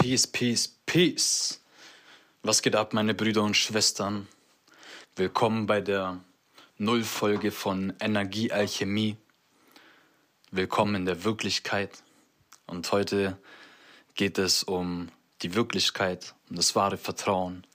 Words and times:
Peace, 0.00 0.28
Peace, 0.28 0.68
Peace. 0.86 1.60
Was 2.44 2.62
geht 2.62 2.76
ab, 2.76 2.92
meine 2.92 3.14
Brüder 3.14 3.42
und 3.42 3.56
Schwestern? 3.56 4.28
Willkommen 5.16 5.66
bei 5.66 5.80
der 5.80 6.20
Nullfolge 6.76 7.50
von 7.50 7.92
Energiealchemie. 7.98 9.16
Willkommen 10.52 10.94
in 10.94 11.04
der 11.04 11.24
Wirklichkeit. 11.24 12.04
Und 12.68 12.92
heute 12.92 13.38
geht 14.14 14.38
es 14.38 14.62
um 14.62 15.08
die 15.42 15.56
Wirklichkeit, 15.56 16.32
um 16.48 16.54
das 16.54 16.76
wahre 16.76 16.96
Vertrauen, 16.96 17.66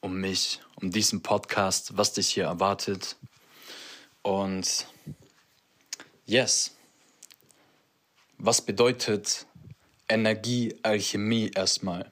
um 0.00 0.18
mich, 0.18 0.62
um 0.76 0.90
diesen 0.90 1.22
Podcast, 1.22 1.94
was 1.94 2.14
dich 2.14 2.30
hier 2.30 2.44
erwartet. 2.44 3.16
Und 4.22 4.86
yes, 6.24 6.74
was 8.38 8.62
bedeutet 8.62 9.44
Energiealchemie 10.10 11.52
erstmal? 11.54 12.10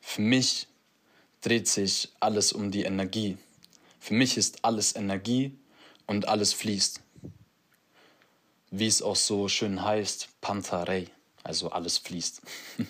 Für 0.00 0.22
mich 0.22 0.66
dreht 1.40 1.68
sich 1.68 2.10
alles 2.20 2.52
um 2.52 2.70
die 2.70 2.82
Energie. 2.82 3.38
Für 4.00 4.14
mich 4.14 4.36
ist 4.36 4.64
alles 4.64 4.94
Energie 4.96 5.56
und 6.06 6.28
alles 6.28 6.52
fließt. 6.52 7.00
Wie 8.70 8.86
es 8.86 9.02
auch 9.02 9.16
so 9.16 9.48
schön 9.48 9.82
heißt, 9.82 10.28
Pantarei, 10.40 11.06
also 11.44 11.70
alles 11.70 11.98
fließt. 11.98 12.42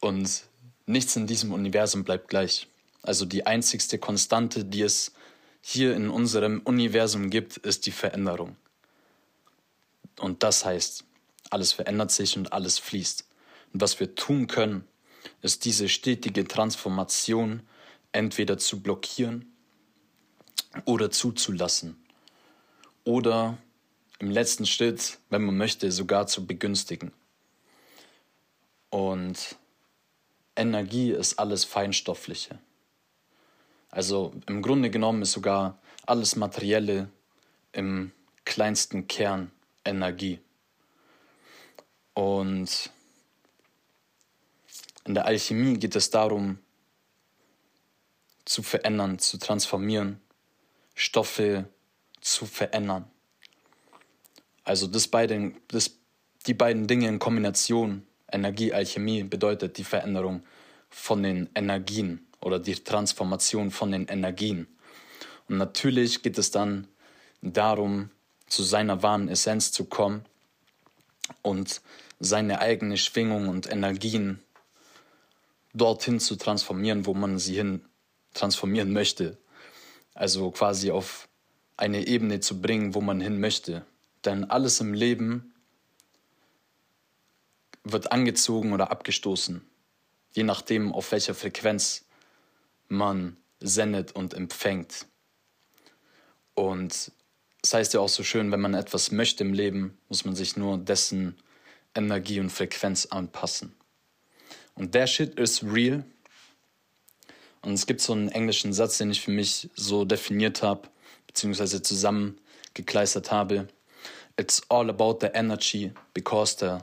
und 0.00 0.44
nichts 0.86 1.16
in 1.16 1.26
diesem 1.26 1.52
Universum 1.52 2.04
bleibt 2.04 2.28
gleich. 2.28 2.66
Also 3.02 3.24
die 3.24 3.46
einzigste 3.46 3.98
Konstante, 3.98 4.64
die 4.64 4.82
es 4.82 5.12
hier 5.60 5.94
in 5.94 6.10
unserem 6.10 6.60
Universum 6.64 7.30
gibt, 7.30 7.56
ist 7.58 7.86
die 7.86 7.92
Veränderung. 7.92 8.56
Und 10.18 10.42
das 10.42 10.64
heißt, 10.64 11.04
alles 11.50 11.72
verändert 11.72 12.10
sich 12.10 12.36
und 12.36 12.52
alles 12.52 12.78
fließt. 12.78 13.28
Und 13.72 13.80
was 13.80 14.00
wir 14.00 14.14
tun 14.14 14.46
können, 14.46 14.84
ist 15.42 15.64
diese 15.64 15.88
stetige 15.88 16.46
Transformation 16.46 17.62
entweder 18.12 18.58
zu 18.58 18.80
blockieren 18.80 19.52
oder 20.84 21.10
zuzulassen. 21.10 22.02
Oder 23.04 23.58
im 24.18 24.30
letzten 24.30 24.66
Schritt, 24.66 25.18
wenn 25.30 25.44
man 25.44 25.56
möchte, 25.56 25.90
sogar 25.90 26.26
zu 26.26 26.46
begünstigen. 26.46 27.12
Und 28.90 29.56
Energie 30.56 31.10
ist 31.12 31.38
alles 31.38 31.64
Feinstoffliche. 31.64 32.58
Also 33.90 34.32
im 34.46 34.62
Grunde 34.62 34.90
genommen 34.90 35.22
ist 35.22 35.32
sogar 35.32 35.78
alles 36.06 36.36
Materielle 36.36 37.08
im 37.72 38.12
kleinsten 38.44 39.08
Kern 39.08 39.50
Energie. 39.84 40.40
Und 42.14 42.90
in 45.04 45.14
der 45.14 45.26
Alchemie 45.26 45.78
geht 45.78 45.96
es 45.96 46.10
darum, 46.10 46.58
zu 48.44 48.62
verändern, 48.62 49.18
zu 49.18 49.38
transformieren, 49.38 50.20
Stoffe 50.94 51.66
zu 52.20 52.46
verändern. 52.46 53.10
Also 54.64 54.86
das 54.86 55.08
beide, 55.08 55.52
das, 55.68 55.96
die 56.46 56.54
beiden 56.54 56.86
Dinge 56.86 57.08
in 57.08 57.18
Kombination, 57.18 58.06
Energie, 58.30 58.72
Alchemie, 58.72 59.22
bedeutet 59.22 59.78
die 59.78 59.84
Veränderung 59.84 60.42
von 60.88 61.22
den 61.22 61.48
Energien 61.54 62.26
oder 62.40 62.58
die 62.58 62.74
Transformation 62.74 63.70
von 63.70 63.92
den 63.92 64.06
Energien. 64.08 64.66
Und 65.48 65.58
natürlich 65.58 66.22
geht 66.22 66.38
es 66.38 66.50
dann 66.50 66.88
darum, 67.42 68.10
zu 68.46 68.62
seiner 68.62 69.02
wahren 69.02 69.28
Essenz 69.28 69.72
zu 69.72 69.84
kommen 69.84 70.24
und 71.42 71.80
seine 72.18 72.60
eigene 72.60 72.96
Schwingung 72.96 73.48
und 73.48 73.70
Energien 73.70 74.40
dorthin 75.72 76.20
zu 76.20 76.36
transformieren, 76.36 77.06
wo 77.06 77.14
man 77.14 77.38
sie 77.38 77.54
hin 77.54 77.84
transformieren 78.34 78.92
möchte. 78.92 79.38
Also 80.14 80.50
quasi 80.50 80.90
auf 80.90 81.28
eine 81.76 82.06
Ebene 82.06 82.40
zu 82.40 82.60
bringen, 82.60 82.94
wo 82.94 83.00
man 83.00 83.20
hin 83.20 83.40
möchte. 83.40 83.84
Denn 84.24 84.44
alles 84.44 84.80
im 84.80 84.92
Leben 84.92 85.54
wird 87.84 88.12
angezogen 88.12 88.72
oder 88.72 88.90
abgestoßen, 88.90 89.62
je 90.32 90.42
nachdem, 90.42 90.92
auf 90.92 91.12
welcher 91.12 91.34
Frequenz 91.34 92.04
man 92.88 93.36
sendet 93.60 94.12
und 94.12 94.34
empfängt. 94.34 95.06
Und 96.54 97.12
das 97.62 97.74
heißt 97.74 97.94
ja 97.94 98.00
auch 98.00 98.08
so 98.08 98.22
schön, 98.22 98.50
wenn 98.52 98.60
man 98.60 98.74
etwas 98.74 99.10
möchte 99.10 99.44
im 99.44 99.52
Leben, 99.52 99.98
muss 100.08 100.24
man 100.24 100.34
sich 100.34 100.56
nur 100.56 100.78
dessen 100.78 101.36
Energie 101.94 102.40
und 102.40 102.50
Frequenz 102.50 103.06
anpassen. 103.06 103.74
Und 104.74 104.94
der 104.94 105.06
Shit 105.06 105.38
ist 105.38 105.62
real. 105.64 106.04
Und 107.62 107.74
es 107.74 107.86
gibt 107.86 108.00
so 108.00 108.14
einen 108.14 108.28
englischen 108.30 108.72
Satz, 108.72 108.98
den 108.98 109.10
ich 109.10 109.20
für 109.20 109.30
mich 109.30 109.68
so 109.74 110.04
definiert 110.06 110.62
habe, 110.62 110.88
beziehungsweise 111.26 111.82
zusammengekleistert 111.82 113.30
habe. 113.30 113.68
It's 114.38 114.62
all 114.70 114.88
about 114.88 115.18
the 115.20 115.28
energy, 115.34 115.92
because 116.14 116.56
the 116.58 116.78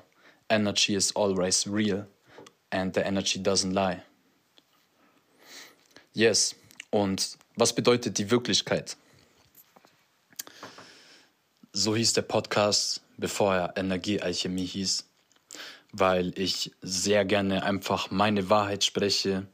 energy 0.49 0.93
is 0.93 1.15
always 1.15 1.65
real 1.65 2.05
and 2.69 2.93
the 2.93 3.01
energy 3.01 3.39
doesn't 3.39 3.73
lie. 3.73 4.03
Yes. 6.13 6.55
Und 6.91 7.37
was 7.55 7.73
bedeutet 7.73 8.17
die 8.19 8.29
Wirklichkeit? 8.29 8.97
So 11.79 11.95
hieß 11.95 12.13
der 12.13 12.23
Podcast, 12.23 13.01
bevor 13.17 13.53
er 13.53 13.77
Energiealchemie 13.77 14.65
hieß 14.65 15.05
weil 15.91 16.37
ich 16.37 16.71
sehr 16.81 17.23
gerne 17.23 17.63
einfach 17.63 18.11
meine 18.11 18.49
Wahrheit 18.49 18.83
spreche, 18.83 19.47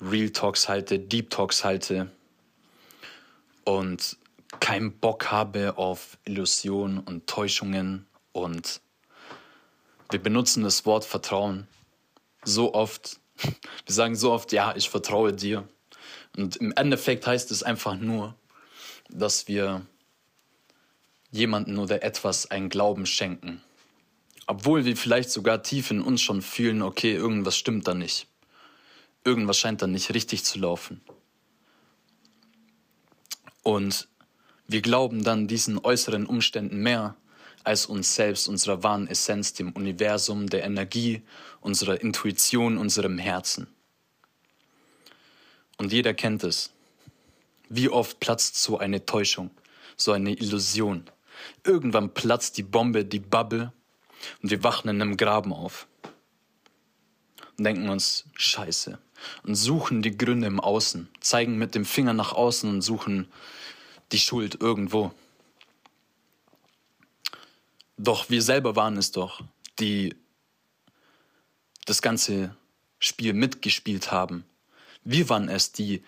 Real 0.00 0.30
Talks 0.30 0.68
halte, 0.68 0.98
Deep 0.98 1.30
Talks 1.30 1.64
halte 1.64 2.10
und 3.64 4.16
keinen 4.58 4.98
Bock 4.98 5.30
habe 5.30 5.76
auf 5.78 6.18
Illusionen 6.24 6.98
und 6.98 7.26
Täuschungen 7.26 8.06
und 8.32 8.80
wir 10.10 10.20
benutzen 10.22 10.64
das 10.64 10.84
Wort 10.86 11.04
Vertrauen 11.04 11.68
so 12.42 12.74
oft. 12.74 13.20
Wir 13.86 13.94
sagen 13.94 14.16
so 14.16 14.32
oft, 14.32 14.50
ja, 14.52 14.74
ich 14.74 14.90
vertraue 14.90 15.32
dir. 15.32 15.68
Und 16.36 16.56
im 16.56 16.72
Endeffekt 16.72 17.26
heißt 17.26 17.50
es 17.52 17.62
einfach 17.62 17.94
nur, 17.94 18.34
dass 19.08 19.46
wir 19.46 19.86
jemanden 21.30 21.78
oder 21.78 22.02
etwas 22.02 22.50
einen 22.50 22.68
Glauben 22.68 23.06
schenken 23.06 23.62
obwohl 24.50 24.84
wir 24.84 24.96
vielleicht 24.96 25.30
sogar 25.30 25.62
tief 25.62 25.92
in 25.92 26.02
uns 26.02 26.22
schon 26.22 26.42
fühlen, 26.42 26.82
okay, 26.82 27.14
irgendwas 27.14 27.56
stimmt 27.56 27.86
da 27.86 27.94
nicht. 27.94 28.26
Irgendwas 29.24 29.58
scheint 29.58 29.80
da 29.80 29.86
nicht 29.86 30.12
richtig 30.12 30.44
zu 30.44 30.58
laufen. 30.58 31.00
Und 33.62 34.08
wir 34.66 34.82
glauben 34.82 35.22
dann 35.22 35.46
diesen 35.46 35.78
äußeren 35.78 36.26
Umständen 36.26 36.82
mehr 36.82 37.14
als 37.62 37.86
uns 37.86 38.16
selbst, 38.16 38.48
unserer 38.48 38.82
wahren 38.82 39.06
Essenz, 39.06 39.52
dem 39.52 39.70
Universum, 39.70 40.48
der 40.48 40.64
Energie, 40.64 41.22
unserer 41.60 42.00
Intuition, 42.00 42.76
unserem 42.76 43.18
Herzen. 43.18 43.68
Und 45.76 45.92
jeder 45.92 46.12
kennt 46.12 46.42
es. 46.42 46.72
Wie 47.68 47.88
oft 47.88 48.18
platzt 48.18 48.60
so 48.60 48.78
eine 48.78 49.06
Täuschung, 49.06 49.52
so 49.96 50.10
eine 50.10 50.34
Illusion. 50.34 51.04
Irgendwann 51.64 52.14
platzt 52.14 52.56
die 52.58 52.62
Bombe, 52.62 53.04
die 53.04 53.20
Bubble 53.20 53.72
und 54.42 54.50
wir 54.50 54.62
wachen 54.62 54.88
in 54.88 55.00
einem 55.00 55.16
Graben 55.16 55.52
auf 55.52 55.86
und 57.60 57.64
denken 57.64 57.90
uns, 57.90 58.24
scheiße. 58.32 58.98
Und 59.42 59.54
suchen 59.54 60.00
die 60.00 60.16
Gründe 60.16 60.46
im 60.46 60.60
Außen, 60.60 61.10
zeigen 61.20 61.58
mit 61.58 61.74
dem 61.74 61.84
Finger 61.84 62.14
nach 62.14 62.32
außen 62.32 62.70
und 62.70 62.80
suchen 62.80 63.30
die 64.12 64.18
Schuld 64.18 64.62
irgendwo. 64.62 65.12
Doch 67.98 68.30
wir 68.30 68.40
selber 68.40 68.76
waren 68.76 68.96
es 68.96 69.12
doch, 69.12 69.42
die 69.78 70.16
das 71.84 72.00
ganze 72.00 72.56
Spiel 72.98 73.34
mitgespielt 73.34 74.10
haben. 74.10 74.44
Wir 75.04 75.28
waren 75.28 75.50
es, 75.50 75.70
die 75.72 76.02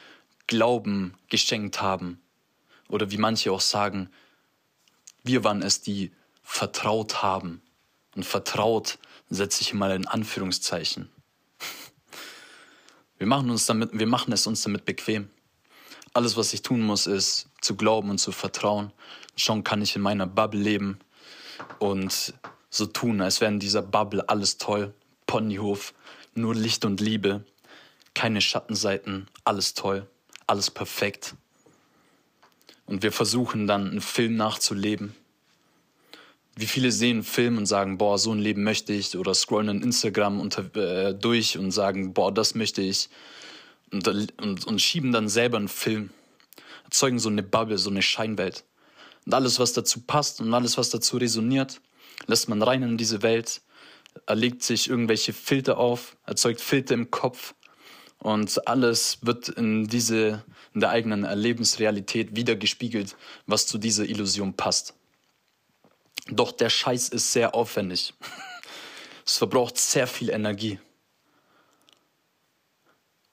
Glauben 0.47 1.15
geschenkt 1.29 1.83
haben. 1.83 2.19
Oder 2.89 3.11
wie 3.11 3.19
manche 3.19 3.53
auch 3.53 3.61
sagen, 3.61 4.09
wir 5.23 5.45
waren 5.45 5.63
es, 5.63 5.81
die 5.81 6.13
vertraut 6.43 7.23
haben. 7.23 7.63
Und 8.15 8.25
vertraut 8.25 8.99
setze 9.31 9.63
ich 9.63 9.73
mal 9.73 9.93
in 9.93 10.07
Anführungszeichen. 10.07 11.11
Wir 13.17 13.27
machen, 13.27 13.51
uns 13.51 13.67
damit, 13.67 13.91
wir 13.93 14.07
machen 14.07 14.33
es 14.33 14.47
uns 14.47 14.63
damit 14.63 14.85
bequem. 14.85 15.31
Alles, 16.13 16.37
was 16.37 16.53
ich 16.53 16.63
tun 16.63 16.81
muss, 16.81 17.07
ist 17.07 17.49
zu 17.61 17.77
glauben 17.77 18.11
und 18.11 18.19
zu 18.19 18.33
vertrauen. 18.33 18.93
Schon 19.37 19.65
kann 19.65 19.81
ich 19.81 19.97
in 19.97 20.03
meiner 20.03 20.27
Bubble 20.27 20.61
leben 20.61 20.99
und 21.79 22.35
so 22.69 22.87
tun, 22.87 23.21
als 23.21 23.41
wäre 23.41 23.53
in 23.53 23.61
dieser 23.61 23.83
Bubble 23.83 24.29
alles 24.29 24.59
toll. 24.59 24.93
Ponyhof, 25.27 25.95
nur 26.35 26.55
Licht 26.55 26.85
und 26.85 27.01
Liebe, 27.01 27.45
keine 28.15 28.41
Schattenseiten, 28.41 29.29
alles 29.45 29.75
toll, 29.75 30.07
alles 30.47 30.71
perfekt. 30.71 31.35
Und 32.87 33.03
wir 33.03 33.13
versuchen 33.13 33.67
dann 33.67 33.91
einen 33.91 34.01
Film 34.01 34.37
nachzuleben, 34.37 35.15
Wie 36.55 36.67
viele 36.67 36.93
sehen 36.93 37.19
einen 37.19 37.25
Film 37.25 37.57
und 37.57 37.67
sagen, 37.67 37.97
boah, 37.97 38.19
so 38.19 38.31
ein 38.31 38.39
Leben 38.39 38.63
möchte 38.63 38.93
ich, 38.93 39.17
oder 39.17 39.33
scrollen 39.33 39.77
in 39.79 39.83
Instagram 39.83 40.39
unter, 40.39 40.77
äh, 40.77 41.15
durch 41.15 41.57
und 41.57 41.71
sagen, 41.71 42.13
boah, 42.13 42.33
das 42.33 42.55
möchte 42.55 42.83
ich, 42.83 43.09
und, 43.91 44.07
und, 44.07 44.67
und 44.67 44.83
schieben 44.83 45.13
dann 45.13 45.29
selber 45.29 45.57
einen 45.57 45.69
Film, 45.69 46.11
erzeugen 46.85 47.19
so 47.19 47.31
eine 47.31 47.43
Bubble, 47.43 47.79
so 47.79 47.89
eine 47.89 48.03
Scheinwelt. 48.03 48.65
Und 49.25 49.33
alles, 49.35 49.59
was 49.61 49.73
dazu 49.73 50.01
passt 50.01 50.41
und 50.41 50.53
alles, 50.53 50.77
was 50.77 50.91
dazu 50.91 51.17
resoniert, 51.17 51.81
lässt 52.27 52.49
man 52.49 52.63
rein 52.63 52.83
in 52.83 52.99
diese 52.99 53.23
Welt, 53.23 53.63
erlegt 54.27 54.63
sich 54.63 54.91
irgendwelche 54.91 55.33
Filter 55.33 55.79
auf, 55.79 56.17
erzeugt 56.27 56.61
Filter 56.61 56.95
im 56.95 57.11
Kopf 57.11 57.55
und 58.23 58.69
alles 58.69 59.19
wird 59.23 59.49
in 59.49 59.89
diese, 59.89 60.45
in 60.75 60.81
der 60.81 60.91
eigenen 60.91 61.25
Erlebensrealität 61.25 62.37
wiedergespiegelt, 62.37 63.17
was 63.47 63.67
zu 63.67 63.79
dieser 63.79 64.05
Illusion 64.05 64.55
passt. 64.55 64.95
Doch 66.29 66.53
der 66.53 66.71
Scheiß 66.71 67.09
ist 67.09 67.33
sehr 67.33 67.55
aufwendig. 67.55 68.15
Es 69.25 69.39
verbraucht 69.39 69.79
sehr 69.79 70.09
viel 70.09 70.31
Energie. 70.31 70.81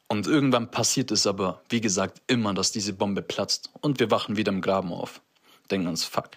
Und 0.07 0.27
irgendwann 0.27 0.69
passiert 0.69 1.09
es 1.09 1.25
aber, 1.25 1.63
wie 1.69 1.81
gesagt, 1.81 2.21
immer, 2.27 2.53
dass 2.53 2.71
diese 2.71 2.93
Bombe 2.93 3.23
platzt 3.23 3.71
und 3.81 3.99
wir 3.99 4.11
wachen 4.11 4.37
wieder 4.37 4.51
im 4.51 4.61
Graben 4.61 4.93
auf. 4.93 5.19
Denken 5.71 5.87
uns, 5.87 6.03
fuck, 6.03 6.29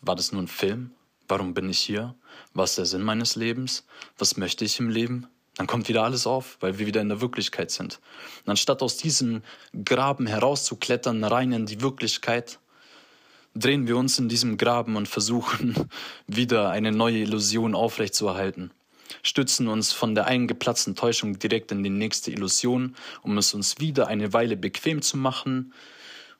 war 0.00 0.14
das 0.14 0.30
nur 0.30 0.42
ein 0.42 0.48
Film? 0.48 0.92
Warum 1.26 1.54
bin 1.54 1.68
ich 1.68 1.80
hier? 1.80 2.14
Was 2.54 2.70
ist 2.70 2.78
der 2.78 2.86
Sinn 2.86 3.02
meines 3.02 3.34
Lebens? 3.34 3.84
Was 4.16 4.36
möchte 4.36 4.64
ich 4.64 4.78
im 4.78 4.90
Leben? 4.90 5.26
Dann 5.56 5.66
kommt 5.66 5.88
wieder 5.88 6.04
alles 6.04 6.26
auf, 6.26 6.58
weil 6.60 6.78
wir 6.78 6.86
wieder 6.86 7.00
in 7.00 7.08
der 7.08 7.20
Wirklichkeit 7.20 7.70
sind. 7.70 7.98
Und 8.44 8.50
anstatt 8.50 8.82
aus 8.82 8.98
diesem 8.98 9.42
Graben 9.84 10.26
herauszuklettern, 10.26 11.24
rein 11.24 11.52
in 11.52 11.66
die 11.66 11.80
Wirklichkeit, 11.80 12.58
drehen 13.54 13.86
wir 13.86 13.96
uns 13.96 14.18
in 14.18 14.28
diesem 14.28 14.58
Graben 14.58 14.96
und 14.96 15.08
versuchen 15.08 15.74
wieder 16.26 16.70
eine 16.70 16.92
neue 16.92 17.18
Illusion 17.18 17.74
aufrechtzuerhalten. 17.74 18.70
Stützen 19.22 19.68
uns 19.68 19.92
von 19.92 20.14
der 20.14 20.26
eingeplatzten 20.26 20.94
Täuschung 20.94 21.38
direkt 21.38 21.72
in 21.72 21.82
die 21.82 21.90
nächste 21.90 22.30
Illusion, 22.30 22.94
um 23.22 23.38
es 23.38 23.54
uns 23.54 23.80
wieder 23.80 24.08
eine 24.08 24.34
Weile 24.34 24.56
bequem 24.58 25.00
zu 25.00 25.16
machen 25.16 25.72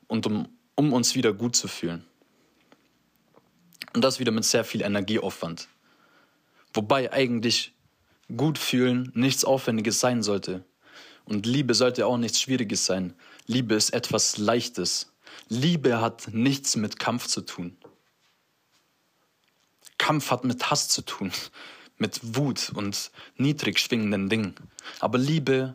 und 0.09 0.27
um, 0.27 0.49
um 0.75 0.93
uns 0.93 1.15
wieder 1.15 1.33
gut 1.33 1.57
zu 1.57 1.69
fühlen. 1.69 2.05
Und 3.95 4.03
das 4.03 4.21
wieder 4.21 4.33
mit 4.33 4.45
sehr 4.45 4.65
viel 4.65 4.83
Energieaufwand. 4.83 5.69
Wobei 6.75 7.11
eigentlich 7.13 7.73
gut 8.35 8.59
fühlen 8.59 9.11
nichts 9.15 9.45
Aufwendiges 9.45 10.01
sein 10.01 10.23
sollte. 10.23 10.65
Und 11.25 11.47
Liebe 11.47 11.75
sollte 11.75 12.07
auch 12.07 12.19
nichts 12.19 12.41
Schwieriges 12.41 12.87
sein. 12.87 13.15
Liebe 13.47 13.75
ist 13.75 13.91
etwas 13.93 14.39
Leichtes. 14.39 15.13
Liebe 15.49 16.01
hat 16.01 16.29
nichts 16.33 16.77
mit 16.77 16.99
Kampf 16.99 17.27
zu 17.27 17.41
tun. 17.41 17.77
Kampf 19.99 20.31
hat 20.31 20.45
mit 20.45 20.71
Hass 20.71 20.89
zu 20.89 21.03
tun, 21.03 21.33
mit 21.99 22.21
Wut 22.37 22.71
und 22.75 23.11
niedrig 23.37 23.79
schwingenden 23.79 24.29
Dingen. 24.29 24.55
Aber 25.01 25.19
Liebe 25.19 25.75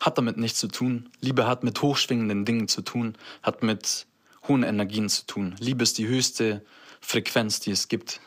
hat 0.00 0.18
damit 0.18 0.36
nichts 0.36 0.58
zu 0.58 0.68
tun. 0.68 1.10
Liebe 1.20 1.46
hat 1.46 1.62
mit 1.62 1.80
hochschwingenden 1.80 2.44
Dingen 2.44 2.68
zu 2.68 2.82
tun, 2.82 3.16
hat 3.42 3.62
mit 3.62 4.06
hohen 4.48 4.64
Energien 4.64 5.08
zu 5.08 5.26
tun. 5.26 5.54
Liebe 5.60 5.82
ist 5.82 5.96
die 5.98 6.08
höchste 6.08 6.64
Frequenz, 7.00 7.60
die 7.60 7.70
es 7.70 7.88
gibt 7.88 8.20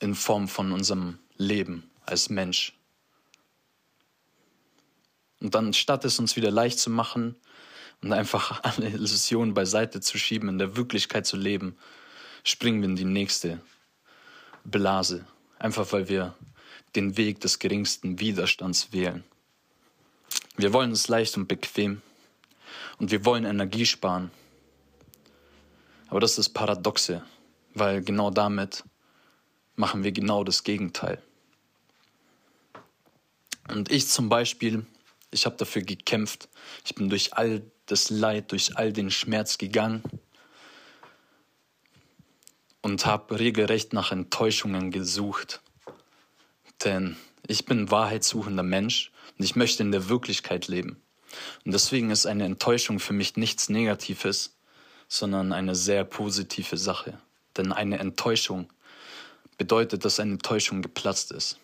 in 0.00 0.14
Form 0.14 0.48
von 0.48 0.72
unserem 0.72 1.18
Leben 1.42 1.90
als 2.06 2.30
Mensch. 2.30 2.72
Und 5.40 5.54
dann 5.54 5.74
statt 5.74 6.04
es 6.04 6.18
uns 6.18 6.36
wieder 6.36 6.50
leicht 6.50 6.78
zu 6.78 6.88
machen 6.88 7.36
und 8.00 8.12
einfach 8.12 8.60
alle 8.62 8.88
Illusionen 8.88 9.54
beiseite 9.54 10.00
zu 10.00 10.18
schieben, 10.18 10.48
in 10.48 10.58
der 10.58 10.76
Wirklichkeit 10.76 11.26
zu 11.26 11.36
leben, 11.36 11.76
springen 12.44 12.80
wir 12.80 12.88
in 12.88 12.96
die 12.96 13.04
nächste 13.04 13.60
Blase. 14.64 15.26
Einfach 15.58 15.92
weil 15.92 16.08
wir 16.08 16.34
den 16.94 17.16
Weg 17.16 17.40
des 17.40 17.58
geringsten 17.58 18.20
Widerstands 18.20 18.92
wählen. 18.92 19.24
Wir 20.56 20.72
wollen 20.72 20.92
es 20.92 21.08
leicht 21.08 21.36
und 21.36 21.48
bequem 21.48 22.02
und 22.98 23.10
wir 23.10 23.24
wollen 23.24 23.44
Energie 23.44 23.86
sparen. 23.86 24.30
Aber 26.08 26.20
das 26.20 26.38
ist 26.38 26.50
Paradoxe, 26.50 27.22
weil 27.74 28.02
genau 28.02 28.30
damit 28.30 28.84
machen 29.76 30.04
wir 30.04 30.12
genau 30.12 30.44
das 30.44 30.62
Gegenteil. 30.62 31.22
Und 33.72 33.90
ich 33.90 34.06
zum 34.08 34.28
Beispiel, 34.28 34.84
ich 35.30 35.46
habe 35.46 35.56
dafür 35.56 35.80
gekämpft. 35.80 36.48
Ich 36.84 36.94
bin 36.94 37.08
durch 37.08 37.32
all 37.34 37.62
das 37.86 38.10
Leid, 38.10 38.52
durch 38.52 38.76
all 38.76 38.92
den 38.92 39.10
Schmerz 39.10 39.56
gegangen 39.56 40.02
und 42.82 43.06
habe 43.06 43.38
regelrecht 43.38 43.94
nach 43.94 44.12
Enttäuschungen 44.12 44.90
gesucht. 44.90 45.62
Denn 46.84 47.16
ich 47.46 47.64
bin 47.64 47.90
wahrheitssuchender 47.90 48.62
Mensch 48.62 49.10
und 49.38 49.44
ich 49.44 49.56
möchte 49.56 49.82
in 49.82 49.90
der 49.90 50.10
Wirklichkeit 50.10 50.68
leben. 50.68 51.00
Und 51.64 51.72
deswegen 51.72 52.10
ist 52.10 52.26
eine 52.26 52.44
Enttäuschung 52.44 53.00
für 53.00 53.14
mich 53.14 53.36
nichts 53.36 53.70
Negatives, 53.70 54.54
sondern 55.08 55.52
eine 55.52 55.74
sehr 55.74 56.04
positive 56.04 56.76
Sache. 56.76 57.18
Denn 57.56 57.72
eine 57.72 57.98
Enttäuschung 57.98 58.70
bedeutet, 59.56 60.04
dass 60.04 60.20
eine 60.20 60.36
Täuschung 60.36 60.82
geplatzt 60.82 61.32
ist. 61.32 61.58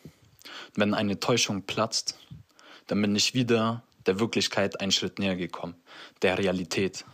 Wenn 0.75 0.95
eine 0.95 1.21
Täuschung 1.21 1.63
platzt, 1.63 2.19
dann 2.87 3.01
bin 3.03 3.15
ich 3.15 3.35
wieder 3.35 3.83
der 4.07 4.19
Wirklichkeit 4.19 4.81
einen 4.81 4.93
Schritt 4.93 5.19
näher 5.19 5.37
gekommen, 5.37 5.75
der 6.23 6.39
Realität. 6.39 7.05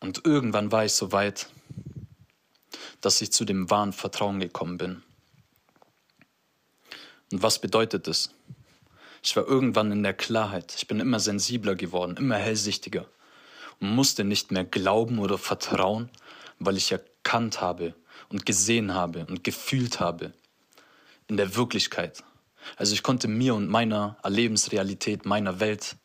Und 0.00 0.26
irgendwann 0.26 0.72
war 0.72 0.84
ich 0.84 0.92
so 0.92 1.12
weit, 1.12 1.48
dass 3.00 3.20
ich 3.20 3.32
zu 3.32 3.44
dem 3.44 3.70
wahren 3.70 3.92
Vertrauen 3.92 4.40
gekommen 4.40 4.76
bin. 4.76 5.02
Und 7.32 7.42
was 7.42 7.60
bedeutet 7.60 8.06
das? 8.06 8.30
Ich 9.22 9.34
war 9.36 9.46
irgendwann 9.46 9.92
in 9.92 10.02
der 10.02 10.12
Klarheit. 10.12 10.74
Ich 10.76 10.86
bin 10.86 11.00
immer 11.00 11.20
sensibler 11.20 11.74
geworden, 11.74 12.16
immer 12.16 12.36
hellsichtiger 12.36 13.06
und 13.80 13.94
musste 13.94 14.24
nicht 14.24 14.50
mehr 14.50 14.64
glauben 14.64 15.18
oder 15.18 15.38
vertrauen, 15.38 16.10
weil 16.58 16.76
ich 16.76 16.92
erkannt 16.92 17.60
habe 17.60 17.94
und 18.28 18.44
gesehen 18.44 18.94
habe 18.94 19.24
und 19.26 19.44
gefühlt 19.44 20.00
habe 20.00 20.32
in 21.28 21.36
der 21.36 21.56
Wirklichkeit. 21.56 22.22
Also 22.76 22.94
ich 22.94 23.02
konnte 23.02 23.28
mir 23.28 23.54
und 23.54 23.68
meiner 23.68 24.16
Erlebensrealität, 24.22 25.24
meiner 25.24 25.60
Welt, 25.60 25.96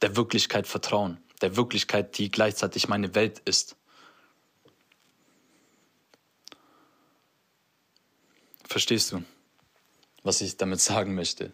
der 0.00 0.16
Wirklichkeit 0.16 0.66
vertrauen, 0.66 1.22
der 1.40 1.56
Wirklichkeit, 1.56 2.18
die 2.18 2.30
gleichzeitig 2.30 2.88
meine 2.88 3.14
Welt 3.14 3.38
ist. 3.40 3.76
Verstehst 8.64 9.12
du, 9.12 9.22
was 10.22 10.40
ich 10.40 10.56
damit 10.56 10.80
sagen 10.80 11.14
möchte? 11.14 11.52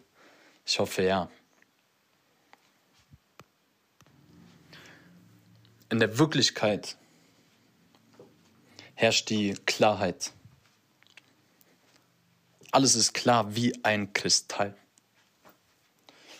Ich 0.65 0.79
hoffe 0.79 1.03
ja. 1.03 1.29
In 5.89 5.99
der 5.99 6.17
Wirklichkeit 6.17 6.97
herrscht 8.93 9.29
die 9.29 9.55
Klarheit. 9.65 10.31
Alles 12.71 12.95
ist 12.95 13.13
klar 13.13 13.55
wie 13.55 13.83
ein 13.83 14.13
Kristall. 14.13 14.75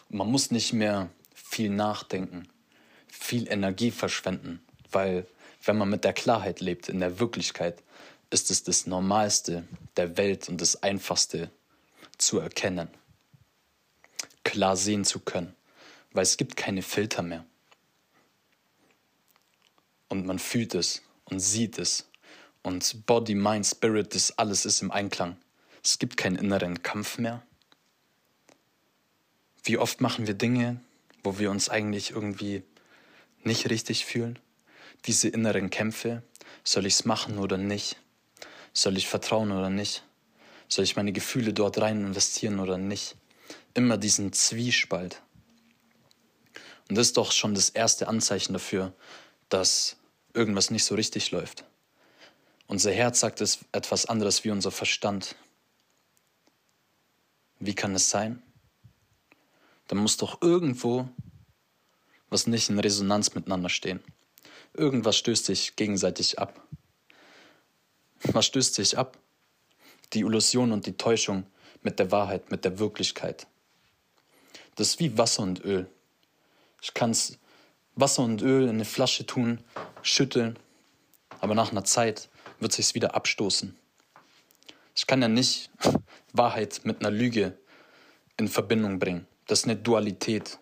Und 0.09 0.17
man 0.17 0.31
muss 0.31 0.51
nicht 0.51 0.73
mehr 0.73 1.09
viel 1.33 1.69
nachdenken, 1.69 2.47
viel 3.07 3.47
Energie 3.51 3.91
verschwenden, 3.91 4.61
weil 4.91 5.25
wenn 5.63 5.77
man 5.77 5.89
mit 5.89 6.03
der 6.03 6.13
Klarheit 6.13 6.59
lebt, 6.59 6.89
in 6.89 6.99
der 6.99 7.19
Wirklichkeit, 7.19 7.81
ist 8.29 8.51
es 8.51 8.63
das 8.63 8.85
Normalste 8.85 9.67
der 9.97 10.17
Welt 10.17 10.49
und 10.49 10.61
das 10.61 10.83
Einfachste 10.83 11.49
zu 12.17 12.39
erkennen, 12.39 12.89
klar 14.43 14.77
sehen 14.77 15.05
zu 15.05 15.19
können, 15.19 15.55
weil 16.11 16.23
es 16.23 16.37
gibt 16.37 16.55
keine 16.55 16.83
Filter 16.83 17.23
mehr 17.23 17.45
und 20.09 20.25
man 20.25 20.37
fühlt 20.37 20.75
es 20.75 21.01
und 21.25 21.39
sieht 21.39 21.79
es. 21.79 22.09
Und 22.61 23.05
Body, 23.05 23.35
Mind, 23.35 23.65
Spirit, 23.65 24.13
das 24.13 24.37
alles 24.37 24.65
ist 24.65 24.81
im 24.81 24.91
Einklang. 24.91 25.37
Es 25.83 25.99
gibt 25.99 26.17
keinen 26.17 26.35
inneren 26.35 26.83
Kampf 26.83 27.17
mehr. 27.17 27.41
Wie 29.63 29.77
oft 29.77 30.01
machen 30.01 30.27
wir 30.27 30.33
Dinge, 30.33 30.79
wo 31.23 31.39
wir 31.39 31.51
uns 31.51 31.69
eigentlich 31.69 32.11
irgendwie 32.11 32.63
nicht 33.43 33.69
richtig 33.69 34.05
fühlen? 34.05 34.39
Diese 35.05 35.29
inneren 35.29 35.69
Kämpfe, 35.69 36.23
soll 36.63 36.85
ich 36.85 36.95
es 36.95 37.05
machen 37.05 37.37
oder 37.37 37.57
nicht? 37.57 37.97
Soll 38.73 38.97
ich 38.97 39.07
vertrauen 39.07 39.51
oder 39.51 39.69
nicht? 39.69 40.03
Soll 40.67 40.83
ich 40.83 40.95
meine 40.95 41.11
Gefühle 41.11 41.53
dort 41.53 41.79
rein 41.79 42.05
investieren 42.05 42.59
oder 42.59 42.77
nicht? 42.77 43.15
Immer 43.73 43.97
diesen 43.97 44.33
Zwiespalt. 44.33 45.21
Und 46.89 46.97
das 46.97 47.07
ist 47.07 47.17
doch 47.17 47.31
schon 47.31 47.55
das 47.55 47.69
erste 47.69 48.07
Anzeichen 48.07 48.53
dafür, 48.53 48.93
dass 49.47 49.97
irgendwas 50.33 50.71
nicht 50.71 50.83
so 50.83 50.95
richtig 50.95 51.31
läuft. 51.31 51.63
Unser 52.67 52.91
Herz 52.91 53.19
sagt 53.19 53.41
es 53.41 53.59
etwas 53.71 54.05
anderes 54.05 54.43
wie 54.43 54.51
unser 54.51 54.71
Verstand. 54.71 55.35
Wie 57.59 57.75
kann 57.75 57.93
es 57.95 58.09
sein? 58.09 58.41
Da 59.87 59.95
muss 59.95 60.17
doch 60.17 60.41
irgendwo 60.41 61.09
was 62.29 62.47
nicht 62.47 62.69
in 62.69 62.79
Resonanz 62.79 63.33
miteinander 63.33 63.69
stehen. 63.69 64.01
Irgendwas 64.73 65.17
stößt 65.17 65.45
sich 65.45 65.75
gegenseitig 65.75 66.39
ab. 66.39 66.61
Was 68.23 68.45
stößt 68.45 68.75
sich 68.75 68.97
ab? 68.97 69.17
Die 70.13 70.19
Illusion 70.19 70.71
und 70.71 70.85
die 70.85 70.97
Täuschung 70.97 71.45
mit 71.81 71.99
der 71.99 72.11
Wahrheit, 72.11 72.51
mit 72.51 72.65
der 72.65 72.79
Wirklichkeit. 72.79 73.47
Das 74.75 74.89
ist 74.89 74.99
wie 74.99 75.17
Wasser 75.17 75.43
und 75.43 75.63
Öl. 75.63 75.89
Ich 76.81 76.93
kann 76.93 77.15
Wasser 77.95 78.23
und 78.23 78.41
Öl 78.41 78.63
in 78.63 78.69
eine 78.69 78.85
Flasche 78.85 79.25
tun, 79.25 79.63
schütteln, 80.01 80.57
aber 81.41 81.55
nach 81.55 81.71
einer 81.71 81.83
Zeit 81.83 82.29
wird 82.59 82.73
sich's 82.73 82.95
wieder 82.95 83.15
abstoßen. 83.15 83.77
Ich 84.95 85.07
kann 85.07 85.21
ja 85.21 85.27
nicht 85.27 85.71
Wahrheit 86.33 86.81
mit 86.83 86.99
einer 86.99 87.11
Lüge 87.11 87.57
in 88.37 88.47
Verbindung 88.47 88.99
bringen. 88.99 89.27
Das 89.47 89.59
ist 89.59 89.65
eine 89.65 89.75
Dualität. 89.75 90.59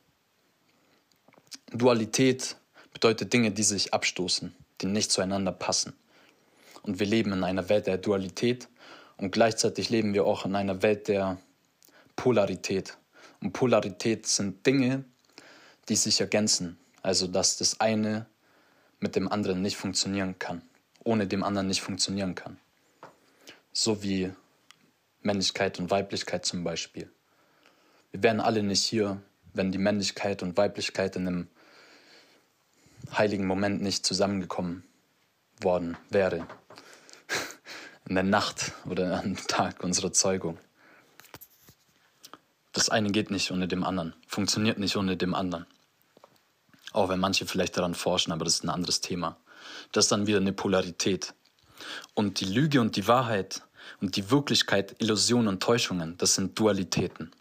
Dualität 1.72 2.55
bedeutet 2.93 3.34
Dinge, 3.34 3.51
die 3.51 3.63
sich 3.63 3.93
abstoßen, 3.93 4.55
die 4.81 4.86
nicht 4.86 5.12
zueinander 5.12 5.51
passen. 5.51 5.93
Und 6.84 7.00
wir 7.00 7.05
leben 7.05 7.34
in 7.34 7.43
einer 7.43 7.69
Welt 7.69 7.88
der 7.88 7.98
Dualität 7.98 8.69
und 9.17 9.31
gleichzeitig 9.31 9.89
leben 9.89 10.13
wir 10.13 10.25
auch 10.25 10.46
in 10.46 10.55
einer 10.55 10.81
Welt 10.81 11.07
der 11.07 11.38
Polarität. 12.15 12.98
Und 13.41 13.53
Polarität 13.53 14.25
sind 14.25 14.65
Dinge, 14.65 15.03
die 15.89 15.96
sich 15.96 16.22
ergänzen. 16.22 16.77
Also 17.01 17.27
dass 17.27 17.57
das 17.57 17.79
eine 17.79 18.25
mit 19.00 19.15
dem 19.15 19.31
anderen 19.31 19.62
nicht 19.62 19.77
funktionieren 19.77 20.39
kann, 20.39 20.62
ohne 21.03 21.27
dem 21.27 21.43
anderen 21.43 21.67
nicht 21.67 21.81
funktionieren 21.81 22.36
kann. 22.36 22.57
So 23.79 24.01
wie 24.01 24.34
Männlichkeit 25.22 25.77
und 25.77 25.91
Weiblichkeit 25.91 26.48
zum 26.48 26.63
Beispiel. 26.63 27.12
Wir 28.10 28.24
wären 28.24 28.39
alle 28.39 28.63
nicht 28.63 28.84
hier, 28.84 29.22
wenn 29.53 29.72
die 29.72 29.77
Männlichkeit 29.77 30.41
und 30.41 30.57
Weiblichkeit 30.57 31.15
in 31.15 31.27
einem 31.27 31.48
heiligen 33.15 33.46
Moment 33.46 33.84
nicht 33.84 34.03
zusammengekommen 34.03 34.84
worden 35.62 35.96
wäre. 36.10 36.48
In 38.10 38.15
der 38.15 38.24
Nacht 38.24 38.72
oder 38.86 39.19
am 39.19 39.38
Tag 39.46 39.84
unserer 39.84 40.12
Zeugung. 40.12 40.57
Das 42.74 42.89
eine 42.89 43.12
geht 43.12 43.29
nicht 43.29 43.51
ohne 43.51 43.67
dem 43.67 43.84
anderen, 43.84 44.15
funktioniert 44.27 44.79
nicht 44.79 44.96
ohne 44.96 45.17
dem 45.17 45.36
anderen. 45.36 45.67
Auch 46.93 47.10
wenn 47.10 47.19
manche 47.19 47.46
vielleicht 47.46 47.77
daran 47.77 47.93
forschen, 47.93 48.31
aber 48.31 48.43
das 48.43 48.55
ist 48.55 48.63
ein 48.63 48.72
anderes 48.72 49.01
Thema. 49.01 49.38
Das 49.91 50.05
ist 50.05 50.12
dann 50.12 50.25
wieder 50.25 50.39
eine 50.39 50.51
Polarität. 50.51 51.36
Und 52.15 52.39
die 52.39 52.46
Lüge 52.46 52.81
und 52.81 52.96
die 52.96 53.07
Wahrheit 53.07 53.62
und 54.01 54.15
die 54.15 54.32
Wirklichkeit, 54.32 54.96
Illusionen 55.00 55.48
und 55.48 55.63
Täuschungen, 55.63 56.17
das 56.17 56.36
sind 56.36 56.58
Dualitäten. 56.58 57.32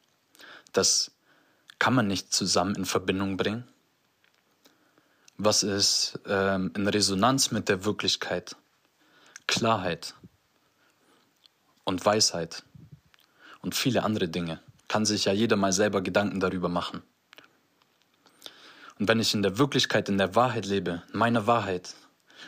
Das 0.73 1.12
kann 1.79 1.95
man 1.95 2.07
nicht 2.07 2.33
zusammen 2.33 2.75
in 2.75 2.85
Verbindung 2.85 3.37
bringen 3.37 3.69
was 5.38 5.62
ist 5.62 6.19
ähm, 6.26 6.73
in 6.76 6.88
Resonanz 6.88 7.50
mit 7.50 7.69
der 7.69 7.85
Wirklichkeit, 7.85 8.57
Klarheit 9.47 10.15
und 11.85 12.05
Weisheit 12.05 12.62
und 13.61 13.75
viele 13.75 14.03
andere 14.03 14.29
Dinge. 14.29 14.61
Kann 14.88 15.05
sich 15.05 15.25
ja 15.25 15.33
jeder 15.33 15.57
mal 15.57 15.73
selber 15.73 16.00
Gedanken 16.00 16.41
darüber 16.41 16.69
machen. 16.69 17.03
Und 18.99 19.09
wenn 19.09 19.21
ich 19.21 19.35
in 19.35 19.43
der 19.43 19.59
Wirklichkeit, 19.59 20.09
in 20.09 20.17
der 20.17 20.35
Wahrheit 20.35 20.65
lebe, 20.65 21.03
meiner 21.12 21.47
Wahrheit 21.47 21.95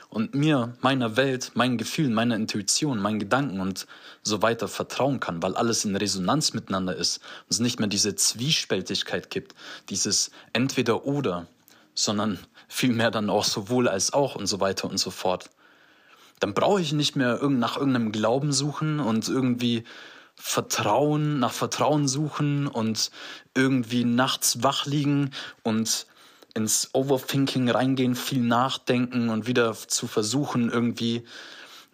und 0.09 0.35
mir, 0.35 0.77
meiner 0.81 1.17
Welt, 1.17 1.53
meinen 1.55 1.79
Gefühlen, 1.79 2.15
meiner 2.15 2.37
Intuition, 2.37 3.01
meinen 3.01 3.19
Gedanken 3.19 3.61
und 3.61 3.87
so 4.23 4.43
weiter 4.43 4.69
vertrauen 4.69 5.21
kann, 5.21 5.43
weil 5.43 5.57
alles 5.57 5.85
in 5.85 5.97
Resonanz 5.97 6.53
miteinander 6.53 6.97
ist 6.97 7.19
und 7.19 7.51
es 7.51 7.61
nicht 7.61 7.79
mehr 7.79 7.89
diese 7.89 8.15
Zwiespältigkeit 8.15 9.31
gibt, 9.31 9.55
dieses 9.89 10.31
entweder 10.53 11.05
oder, 11.05 11.47
sondern 11.95 12.39
vielmehr 12.69 13.11
dann 13.11 13.31
auch 13.31 13.45
sowohl 13.45 13.89
als 13.89 14.13
auch 14.13 14.35
und 14.35 14.47
so 14.47 14.61
weiter 14.61 14.89
und 14.89 14.99
so 14.99 15.11
fort. 15.11 15.51
Dann 16.41 16.55
brauche 16.55 16.81
ich 16.81 16.93
nicht 16.93 17.17
mehr 17.17 17.43
nach 17.49 17.77
irgendeinem 17.77 18.13
Glauben 18.13 18.53
suchen 18.53 19.01
und 19.01 19.29
irgendwie 19.29 19.85
Vertrauen, 20.37 21.41
nach 21.41 21.53
Vertrauen 21.53 22.07
suchen 22.07 22.69
und 22.69 23.11
irgendwie 23.55 24.05
nachts 24.05 24.63
wach 24.63 24.87
liegen 24.87 25.33
und 25.65 26.07
ins 26.55 26.91
Overthinking 26.93 27.71
reingehen, 27.71 28.15
viel 28.15 28.41
nachdenken 28.41 29.29
und 29.29 29.47
wieder 29.47 29.75
zu 29.75 30.07
versuchen, 30.07 30.71
irgendwie 30.71 31.25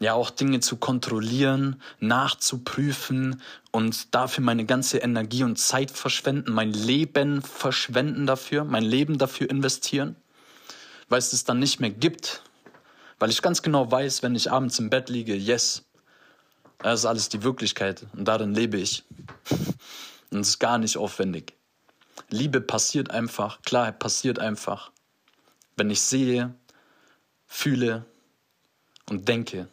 ja 0.00 0.14
auch 0.14 0.30
Dinge 0.30 0.60
zu 0.60 0.76
kontrollieren, 0.76 1.80
nachzuprüfen 2.00 3.40
und 3.70 4.14
dafür 4.14 4.42
meine 4.44 4.64
ganze 4.64 4.98
Energie 4.98 5.44
und 5.44 5.58
Zeit 5.58 5.90
verschwenden, 5.90 6.52
mein 6.52 6.72
Leben 6.72 7.42
verschwenden 7.42 8.26
dafür, 8.26 8.64
mein 8.64 8.84
Leben 8.84 9.18
dafür 9.18 9.48
investieren 9.50 10.16
weil 11.08 11.18
es 11.18 11.32
es 11.32 11.44
dann 11.44 11.58
nicht 11.58 11.80
mehr 11.80 11.90
gibt. 11.90 12.42
Weil 13.18 13.30
ich 13.30 13.42
ganz 13.42 13.62
genau 13.62 13.90
weiß, 13.90 14.22
wenn 14.22 14.34
ich 14.34 14.50
abends 14.50 14.78
im 14.78 14.90
Bett 14.90 15.08
liege, 15.08 15.34
yes, 15.34 15.84
das 16.78 17.00
ist 17.00 17.06
alles 17.06 17.28
die 17.28 17.42
Wirklichkeit 17.42 18.06
und 18.14 18.26
darin 18.26 18.54
lebe 18.54 18.76
ich. 18.76 19.04
Und 20.30 20.40
es 20.40 20.48
ist 20.48 20.58
gar 20.58 20.78
nicht 20.78 20.96
aufwendig. 20.96 21.53
Liebe 22.30 22.60
passiert 22.60 23.10
einfach, 23.10 23.62
Klarheit 23.62 23.98
passiert 23.98 24.38
einfach, 24.38 24.90
wenn 25.76 25.90
ich 25.90 26.00
sehe, 26.00 26.54
fühle 27.46 28.04
und 29.08 29.28
denke 29.28 29.68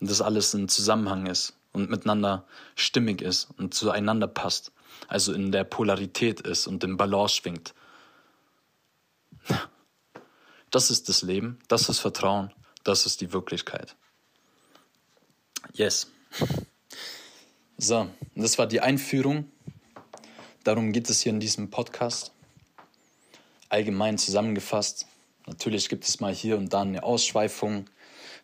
und 0.00 0.10
das 0.10 0.20
alles 0.20 0.54
in 0.54 0.68
Zusammenhang 0.68 1.26
ist 1.26 1.54
und 1.72 1.90
miteinander 1.90 2.46
stimmig 2.76 3.22
ist 3.22 3.48
und 3.58 3.74
zueinander 3.74 4.28
passt, 4.28 4.72
also 5.08 5.32
in 5.32 5.52
der 5.52 5.64
Polarität 5.64 6.40
ist 6.40 6.66
und 6.66 6.84
im 6.84 6.96
Balance 6.96 7.36
schwingt. 7.36 7.74
Das 10.70 10.90
ist 10.90 11.08
das 11.08 11.22
Leben, 11.22 11.58
das 11.68 11.88
ist 11.88 12.00
Vertrauen, 12.00 12.52
das 12.82 13.06
ist 13.06 13.20
die 13.20 13.32
Wirklichkeit. 13.32 13.96
Yes. 15.72 16.10
So, 17.78 18.08
das 18.34 18.58
war 18.58 18.66
die 18.66 18.80
Einführung. 18.80 19.50
Darum 20.64 20.92
geht 20.92 21.10
es 21.10 21.20
hier 21.20 21.30
in 21.30 21.40
diesem 21.40 21.68
Podcast. 21.68 22.32
Allgemein 23.68 24.16
zusammengefasst. 24.16 25.06
Natürlich 25.46 25.90
gibt 25.90 26.08
es 26.08 26.20
mal 26.20 26.34
hier 26.34 26.56
und 26.56 26.72
da 26.72 26.80
eine 26.80 27.02
Ausschweifung. 27.02 27.80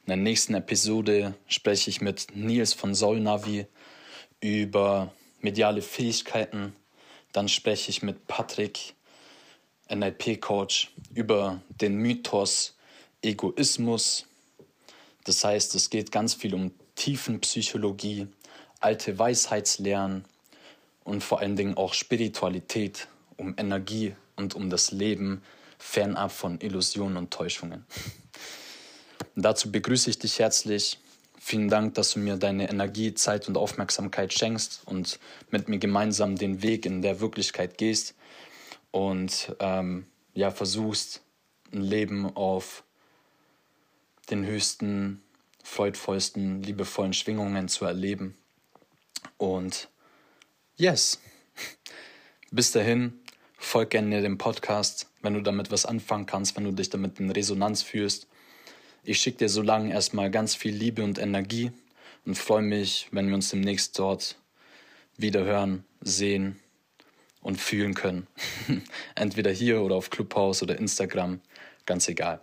In 0.05 0.07
der 0.07 0.17
nächsten 0.19 0.53
Episode 0.53 1.35
spreche 1.47 1.89
ich 1.89 2.03
mit 2.03 2.37
Nils 2.37 2.75
von 2.75 2.95
Solnavi 2.95 3.67
über 4.43 5.15
mediale 5.41 5.81
Fähigkeiten. 5.81 6.77
Dann 7.33 7.49
spreche 7.49 7.89
ich 7.89 8.03
mit 8.03 8.27
Patrick 8.27 8.95
NLP-Coach 9.89 10.93
über 11.15 11.63
den 11.71 11.95
Mythos 11.95 12.77
Egoismus. 13.23 14.27
Das 15.25 15.43
heißt, 15.43 15.75
es 15.75 15.89
geht 15.89 16.13
ganz 16.13 16.35
viel 16.35 16.55
um 16.55 16.73
Tiefenpsychologie, 16.97 18.27
alte 18.79 19.19
Weisheitslehren 19.19 20.27
und 21.05 21.23
vor 21.23 21.41
allen 21.41 21.57
Dingen 21.57 21.77
auch 21.77 21.95
Spiritualität, 21.95 23.09
um 23.37 23.55
Energie 23.57 24.15
und 24.37 24.55
um 24.55 24.71
das 24.71 24.91
Leben 24.91 25.43
fernab 25.79 26.33
von 26.33 26.61
Illusionen 26.61 27.17
und 27.17 27.31
Täuschungen. 27.31 27.87
Dazu 29.35 29.73
begrüße 29.73 30.11
ich 30.11 30.19
dich 30.19 30.39
herzlich. 30.39 30.99
Vielen 31.39 31.69
Dank, 31.69 31.95
dass 31.95 32.13
du 32.13 32.19
mir 32.19 32.37
deine 32.37 32.69
Energie, 32.69 33.15
Zeit 33.15 33.49
und 33.49 33.57
Aufmerksamkeit 33.57 34.33
schenkst 34.33 34.83
und 34.85 35.19
mit 35.51 35.69
mir 35.69 35.79
gemeinsam 35.79 36.37
den 36.37 36.63
Weg 36.63 36.85
in 36.85 37.01
der 37.01 37.21
Wirklichkeit 37.21 37.79
gehst 37.79 38.15
und 38.91 39.57
ähm, 39.59 40.07
ja, 40.35 40.51
versuchst, 40.51 41.23
ein 41.73 41.81
Leben 41.81 42.27
auf 42.37 42.85
den 44.31 44.45
höchsten, 44.45 45.23
freudvollsten, 45.65 46.63
liebevollen 46.63 47.13
Schwingungen 47.13 47.69
zu 47.69 47.85
erleben. 47.85 48.37
Und 49.39 49.89
yes, 50.81 51.21
bis 52.51 52.73
dahin, 52.73 53.21
folg 53.59 53.91
gerne 53.91 54.23
dem 54.23 54.39
Podcast, 54.39 55.11
wenn 55.21 55.35
du 55.35 55.43
damit 55.43 55.71
was 55.71 55.85
anfangen 55.85 56.25
kannst, 56.25 56.57
wenn 56.57 56.65
du 56.65 56.73
dich 56.73 56.89
damit 56.89 57.21
in 57.21 57.31
Resonanz 57.31 57.83
fühlst. 57.83 58.27
Ich 59.05 59.21
schicke 59.21 59.39
dir 59.39 59.49
so 59.51 59.61
lange 59.61 59.93
erstmal 59.93 60.31
ganz 60.31 60.55
viel 60.55 60.75
Liebe 60.75 61.05
und 61.05 61.19
Energie 61.19 61.71
und 62.25 62.39
freue 62.39 62.63
mich, 62.63 63.09
wenn 63.11 63.29
wir 63.29 63.35
uns 63.35 63.51
demnächst 63.51 63.99
dort 63.99 64.39
wieder 65.19 65.45
hören, 65.45 65.85
sehen 66.01 66.59
und 67.43 67.61
fühlen 67.61 67.93
können. 67.93 68.27
Entweder 69.15 69.51
hier 69.51 69.83
oder 69.83 69.97
auf 69.97 70.09
Clubhouse 70.09 70.63
oder 70.63 70.79
Instagram, 70.79 71.43
ganz 71.85 72.09
egal. 72.09 72.41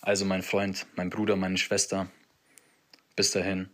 Also 0.00 0.24
mein 0.24 0.42
Freund, 0.42 0.84
mein 0.96 1.10
Bruder, 1.10 1.36
meine 1.36 1.58
Schwester, 1.58 2.10
bis 3.14 3.30
dahin, 3.30 3.68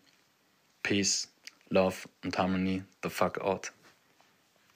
Peace, 0.82 1.32
Love 1.70 1.96
und 2.22 2.36
Harmony, 2.36 2.82
the 3.02 3.08
fuck 3.08 3.38
out. 3.38 3.72